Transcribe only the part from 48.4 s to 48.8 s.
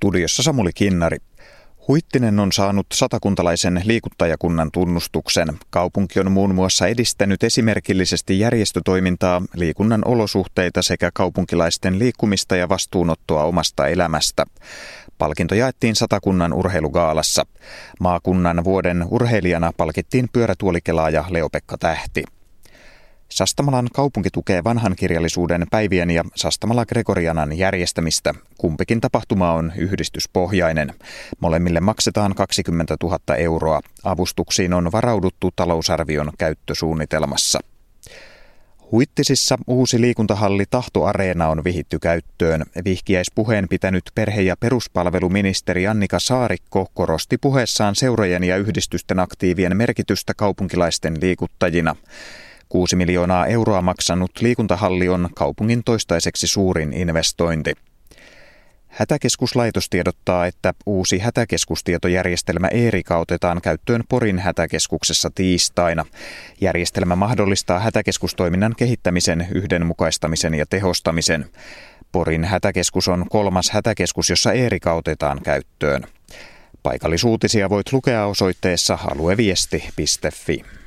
ja